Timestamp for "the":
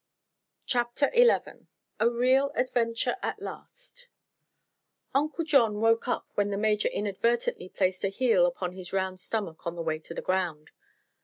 6.49-6.57, 9.75-9.83, 10.15-10.23